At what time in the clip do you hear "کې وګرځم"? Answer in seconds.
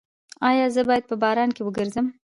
1.55-2.07